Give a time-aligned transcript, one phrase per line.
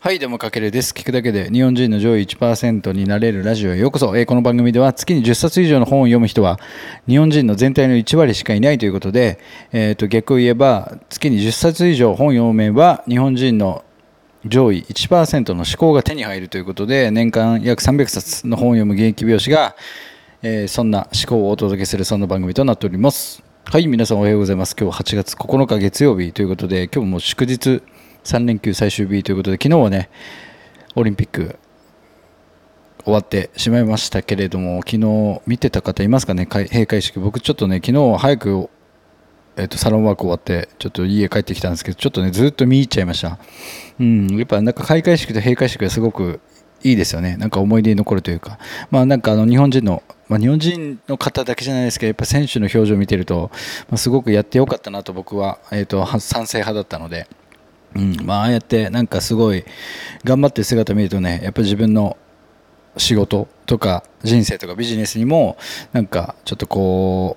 [0.00, 0.92] はい、どうも、かけるです。
[0.92, 4.16] 聞くだけで日本人の上位1%になれるラジオへようこそ。
[4.16, 6.58] えーこの番組では月に10冊以上の本を読む人は
[7.06, 9.38] 日本人の全体の1割しかいないということで、
[9.70, 13.84] えーと逆を言えば月に10冊以上本を読めば日本人の
[14.44, 19.76] 上位1%の思考が手に入るということで年間約300冊の本を読む現役美容師が、
[20.42, 27.82] えーそんな思考をお届けするそんな番組となっておりますはい皆さんおはようございます今日8月9日月曜日ということで今日も祝日
[28.24, 30.10] 3連休最終日ということで昨日はね
[30.94, 31.58] オリンピック
[33.04, 36.46] 終わってしまいましたけれども昨日見てた方いますかね？
[36.46, 37.18] 閉会式。
[37.18, 38.68] 僕ちょっとね昨日早く
[39.56, 43.38] えっとサロンワーク終わってちょっと家帰ってきたんですけどちょっとねずっと見入っちゃいました。
[43.98, 46.40] うんやっぱなんか開会式と閉会式がすごく
[46.84, 47.36] いいですよね。
[47.36, 48.58] なんか思い出に残るというか。
[48.90, 53.50] まあなんかあの日本人のまあ、日本人の方だけじゃないですけどやっぱ選手の表情を見てると、
[53.90, 57.26] まあ、すごくやってよかったなと僕は、えー、とは賛成派だったので、
[57.94, 58.16] うん。
[58.24, 59.64] まあ、あやってなんかすごい
[60.24, 62.16] 頑張ってる姿見るとねやっぱり自分の
[62.96, 65.56] 仕事とか人生とかビジネスにも
[65.92, 67.36] なんかちょっとこ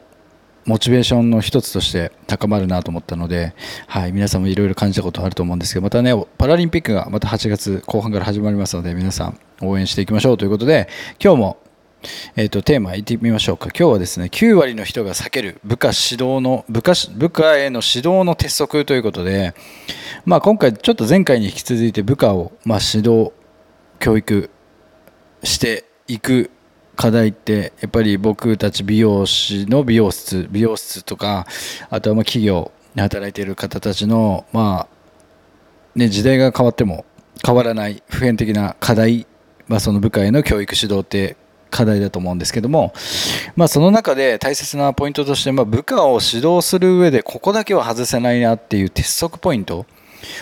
[0.65, 3.53] うモチベーションの一つとして高まるなと思ったので、
[3.87, 10.89] はい、皆さんもいろいろ感じたことあると思うんですけどまたねパラリンピックがまた8月後半から始まりますので皆さん応援していきましょうということで
[11.23, 11.57] 今日も
[12.35, 13.67] えー、とテーマいってみましょうか。
[13.67, 19.53] 今日はですね9割の人が避ける部下指導の部下部下への指導の鉄則ということで、
[20.25, 23.31] まあ、今回ちょっと前回に引き続いて部下を、まあ、指導
[23.99, 24.49] 教育
[25.43, 26.51] していく
[26.95, 31.45] 課題ってやっぱり僕たち美容師の美容室美容室とか
[31.89, 34.95] あとはま企業で働いている方たちのまあ
[35.95, 37.05] ね時代が変わっても
[37.45, 39.27] 変わらない普遍的な課題、
[39.67, 41.35] まあ、その部下への教育指導って
[41.75, 42.93] 課題だと思うんですけども、
[43.57, 49.85] まあ、その中で大切なポイントとして、まあ、部下を指導する上でここだけは外せないなっていう鉄則ポイント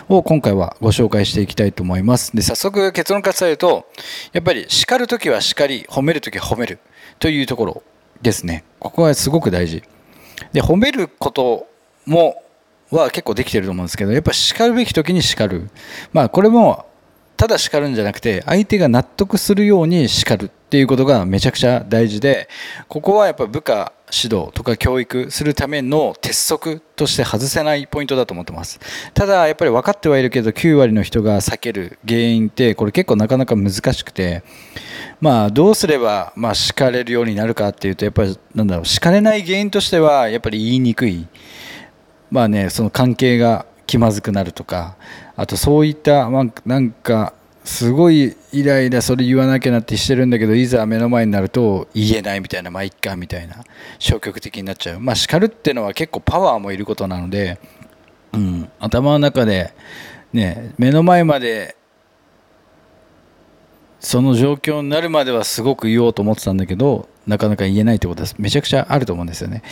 [0.09, 2.35] を今回はご紹介していきたいと思います。
[2.35, 3.87] で早速結論から伝えると
[4.31, 6.77] やっぱり叱るときは叱り褒めるときは褒める
[7.17, 7.83] というところ
[8.21, 8.63] ですね。
[8.79, 9.83] ここはすごく大事。
[10.53, 11.67] で褒めること
[12.05, 12.43] も
[12.91, 15.69] は結構できてると思うんですけどやっぱ叱るべき時に叱る。
[16.11, 16.85] まあこれも
[17.37, 20.51] ただ叱るんじゃなくて相手が納得するように叱る。
[20.73, 22.49] っていうことがめちゃくちゃ大事で
[22.87, 28.79] ここはやっぱ部下指導とか教育するための鉄則として外せないポイントだと思ってます。
[29.13, 34.41] ただやっぱり分かってはいるけど9割の人が避ける原因ってこれ結構なかなか難しくて
[35.21, 41.27] まあどうすればまあ叱れるようになるかっていうとやっぱりなんだろう叱れない原因としてはやっぱり言いにくい。
[42.31, 44.97] まあねその関係が気まずくなるとか
[45.35, 53.63] あとそういった、なんかすごいイライラそれ言わなきゃなってしてるんだけどいざ目の前になると言えないみたいなまあいっかみたいな
[53.99, 54.99] 消極的になっちゃう。
[54.99, 57.59] まあ叱るっていうのは結構パワーもいることなので、
[58.33, 59.73] うん、頭の中で
[60.33, 61.75] ね目の前まで
[63.99, 69.63] その状況になるまではすごく言おうと思ってたんだけどなかなか言えないってことはめちゃくちゃあると思うんですよね。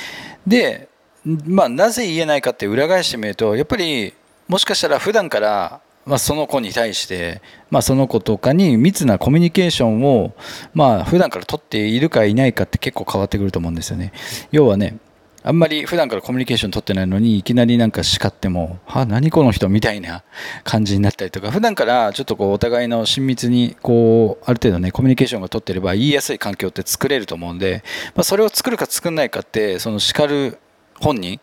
[0.47, 0.88] で
[1.24, 4.13] まあ、なぜ言えないかって裏返してみるとやっぱり
[4.47, 10.34] もしかしたら普段から、まあ、その子に対して、まあ、その子とかに密なコミュニケーションを、
[10.73, 14.12] まあ普段から取っているかいないかって結構変わってくると思うんですよね。
[14.51, 14.97] 要はね
[15.44, 20.23] あんまり普段からコミュニケーション取ってないのにいきなりなんか叱っても「は何この人」みたいな
[20.63, 27.83] 感じになったりとか普段からちょっとこうお互いの親密にこうある程度ねコミュニケーションが取ってれば言いやすい環境って作れると思うんで、
[28.13, 30.59] まあ、それを作るか作んないかってその叱る
[31.00, 31.39] 本人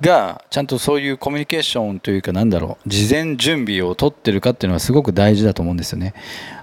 [0.00, 6.14] がちゃんとそういうコミュニケーションというかなんだろう事前準備を取ってるかっていうのはすごく大事だと思うんですよね。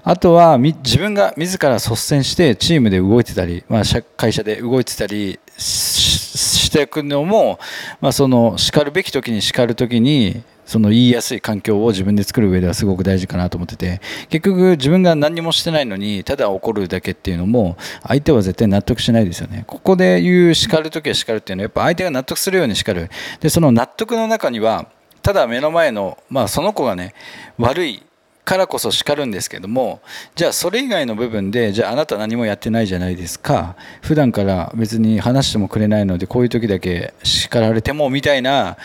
[0.04, 3.82] あとは自分が自ら率先してチームで動いてたり、まあ、
[4.16, 7.58] 会社で動いてたりしていくのも、
[8.00, 19.64] まあ、その叱るべき時に叱る時にその言いやすい環境を自分で作る上ではすごく大事かなと思ってて結局自分が何もしてないのにただ怒るだけっていうのも相手は絶対納得しないですよね。
[19.66, 23.10] ここで言う叱る時は叱るっていうのはやっぱ相手が納得するように叱る。
[23.40, 24.86] でその納得の中には
[25.22, 27.14] ただ目の前の、まあ、その子がね
[27.58, 28.02] 悪い
[28.44, 30.02] からこそ叱るんですけども
[30.34, 33.76] じゃあそれ以外の部分でじゃああなた何もやってないじゃないですか。
[34.02, 38.76] 普段から別に話してもくれないのでこういう時だけ叱られてもみたいな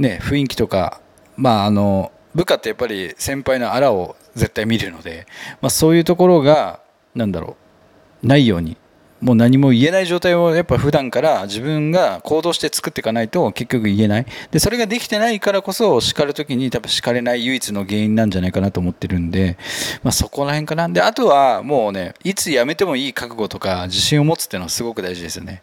[0.00, 1.00] ね、雰囲気とか、
[1.36, 5.26] まあ、あの部下ってやっぱり先輩のあらを絶対見るので、
[5.60, 6.80] まあ、そういうところが
[7.14, 7.56] なんだろ
[8.22, 8.78] うないように
[9.20, 14.26] もう何も言えない状態をやっぱ普段から自分が行動して作っていかないと結局言えない。
[14.50, 19.58] でそれができてないからこそ叱る時に多分叱れない唯一の原因なんじゃないかなと思ってるんで、
[20.02, 20.88] まあ、そこら辺かな。
[20.88, 25.62] であとはもうねいつ辞めてもいい覚悟とか自信を持つっていうのはすごく大事ですよね。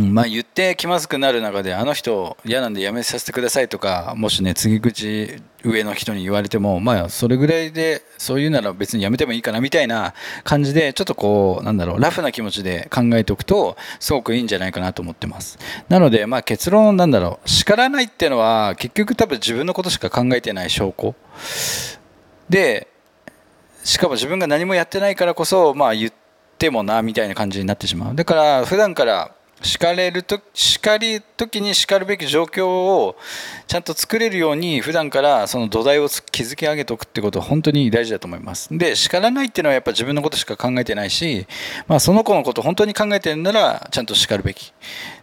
[0.00, 15.58] うんまあ、言って気まずくなる中であの人嫌なんでやめさせてくださいとかもしね次口上の人に言われてもまあそれぐらいでそういうなら別にやめてもいいかなみたいな感じでちょっとこうなんだろうラフな気持ちで考えておくとすごくいいんじゃないかなと思ってます。
[15.88, 21.14] なのでまあ結論なんだろう叱らないっていうのは結局多分自分のことしか考えてない証拠。
[22.48, 22.88] で
[23.84, 26.12] しかも自分が何もやってないからこそまあ言っ
[26.58, 28.14] てもなみたいな感じになってしまう。
[28.14, 33.16] だから普段から叱れると叱り時に叱るべき状況を
[33.66, 38.68] ちゃんと作れるように普段からその土台を築き上げておくってことは本当に大事だと思います。
[38.76, 41.46] で叱らないっていうのはやっぱ自分のことしか考えてないし、
[41.86, 44.72] まあ、その子のこと本当に考えてるならちゃんと叱るべき。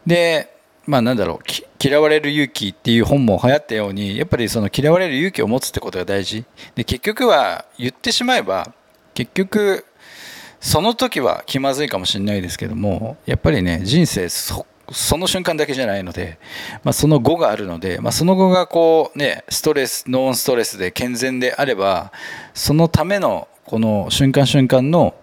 [0.06, 0.56] で
[0.86, 6.46] まあなんだろう嫌われる勇気っていう本も流行ったようにやっぱりその嫌われる勇気を持つってことが大事。
[6.76, 8.72] で結局は言ってしまえば
[9.14, 9.86] 結局
[10.60, 14.66] その時は気まずいかもしれないですけどもやっぱりね人生そ
[15.18, 16.40] の瞬間だけじゃないので、
[16.84, 22.12] まあ、その後があるので、まあ、その後がこうねストレスノンストレスで健全であれば
[22.54, 25.14] そのためのこの瞬間瞬間の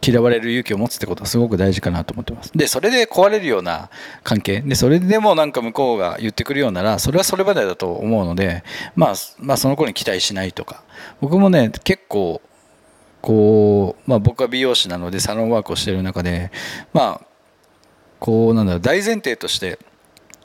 [0.00, 2.52] 嫌われる勇気を持つってことはすごく大事かなと思ってます。
[2.54, 3.90] で、それで壊れるような
[4.22, 4.60] 関係。
[4.60, 8.62] で、それでもなんか向こうが言ってくるようなら、それはそれまでだと思うので、
[8.94, 10.82] まあ、まあ、その子に期待しないとか。
[11.20, 12.40] 僕もね、結構、
[13.20, 16.50] こう、まあ、僕は美容師なのでサロンワークをしている中で、
[16.92, 17.26] まあ、
[18.20, 19.78] こうなんだろう大前提として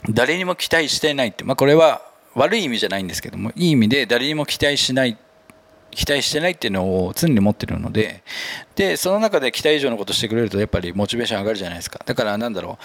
[0.10, 2.02] 誰にも期待していないって、まあ、これは
[2.36, 5.18] 悪い意味じゃないんですけどもいい意味で誰にも期待しない
[5.92, 8.24] 期待してないっていうのを常に持ってるので
[8.76, 12.02] でその中で期待以上のことしてくれるとやっぱりモチベーション上がるじゃないですか。
[12.04, 12.84] だからなんだろう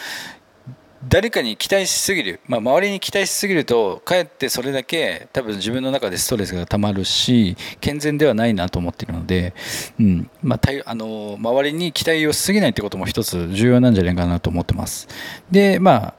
[1.07, 9.55] 誰かに期待しすぎる、まあ、周りに期待しすぎるとかえってそれだけ多分自分の中でストレスがたまるし健全ではないなと思っているので、
[10.01, 10.31] うん。
[10.43, 15.07] まあ、たあの周りに期待をしすぎないってことも一つ重要なんじゃないかなと思ってます。
[15.51, 16.15] でまあ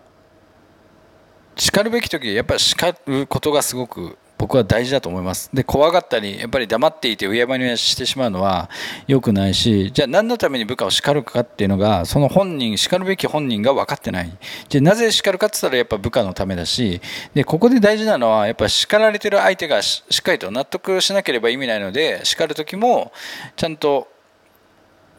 [1.58, 5.50] 叱るべき時やっぱり叱ることがすごく僕は大事だと思います。
[5.54, 8.70] で、怖がったり、やっぱり黙っていて、うやまにしてしまうのは
[9.06, 14.32] 良くないし、じゃあ何のために部下を叱るかっていうのが、その本人、叱るべき本人が分かってない。
[14.70, 17.02] じゃあなぜ叱るかって言ったらやっぱ部下のためだし、
[17.34, 23.12] で、ここで大事なのは、やっぱ叱られてる相手がしっかりと納得しなければ意味ないので、叱る時も、
[23.58, 24.08] ちゃんと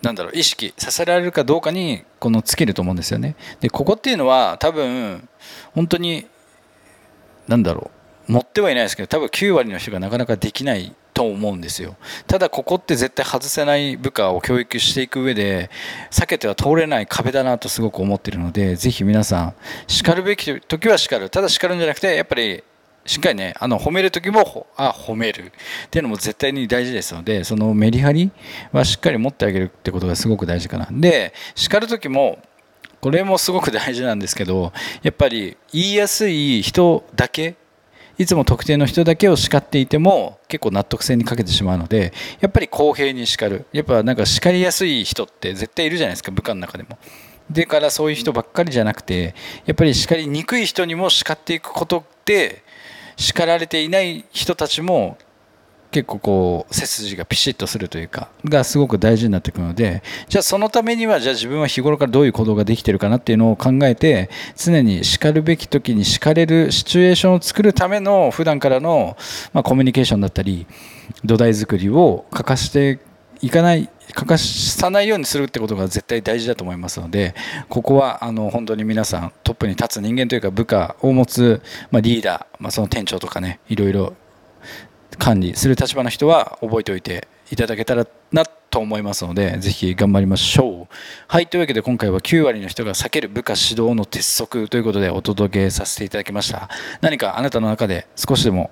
[0.00, 3.36] なんだろう意識させられるかどうかにこの尽きると思うんですよね。
[3.60, 5.28] でここっていうのは多分
[5.74, 6.26] 本当に
[7.46, 7.99] なんだろう
[8.30, 11.96] 持ってはいないですけど多分9割の人がなかなかできないと思うんですよ。
[12.28, 15.68] ただここって絶対外せない部下を教育していく上で
[16.10, 19.54] 避けては通れない壁だなとすごく思っているのでぜひ皆さん
[19.88, 21.28] 叱るべき時は叱る。
[21.28, 22.62] ただ叱るんじゃなくてやっぱり
[23.04, 25.52] しっかりねあの褒める時もあ褒める。
[25.86, 28.30] っていうのも絶対に大事ですのでそのメリハリ
[28.70, 30.86] はしっかり持ってあげるってことがすごく大事かな。
[30.92, 32.38] で叱る時も
[33.00, 34.72] これもすごく大事なんですけど
[35.02, 37.56] やっぱり言いやすい人だけ
[38.20, 46.98] いつも特定の人だけを叱っていても結構納得性に欠けてしまうのでやっぱり公平に叱るやっぱなんか叱りやすい人って絶対いるじゃないですか部下の中でも。
[47.48, 49.34] でからそういう人ばっかりじゃなくて
[49.64, 52.62] やっぱり叱りにくい人にも叱っていくことで
[53.16, 55.16] 叱られていない人たちも
[55.90, 69.16] 結構こう背筋がピシッとするというかがすごく大事になってくるのでじゃあそのためにはじゃあ自分は日頃からどういう行動ができてるかなっていうのを考えて常に叱るべき時に叱れるシチュエーションを作るための普段からの、
[69.52, 70.66] ま、コミュニケーションだったり
[71.24, 73.00] 土台作りを欠かして
[73.42, 77.34] いかない欠かさないようにするってことが絶対大事だと思いますので
[77.68, 84.14] ここはあの本当に皆さんトップに立つ人間というか部下を持つ、ま、リーダー、まあ、その店長とかねいろいろ
[85.20, 90.94] 管理する立場の人は覚えておいていただけたらなと思いますので、ぜひ頑張りましょう。
[91.28, 96.70] はい、というわけで今回は9割の人が避ける部下指導の鉄則ということでお届けさせていただきました。
[97.02, 98.70] 何かあなたの中で少しでも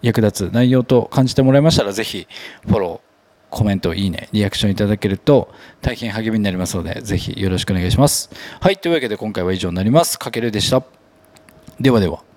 [0.00, 2.28] 役立つ内容と感じてもらいましたら、ぜひ
[2.66, 8.30] フォロー、コメント、いいね、リアクションいただけると大変励みになりますので、ぜひよろしくお願いします。
[8.60, 10.16] はい、というわけで今回は以上になります。
[10.16, 10.84] かけるでした。
[11.80, 12.27] ではでは。